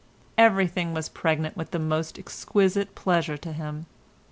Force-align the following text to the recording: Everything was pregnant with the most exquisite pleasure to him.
Everything 0.35 0.95
was 0.95 1.09
pregnant 1.09 1.55
with 1.55 1.69
the 1.69 1.77
most 1.77 2.17
exquisite 2.17 2.95
pleasure 2.95 3.37
to 3.37 3.53
him. 3.53 3.85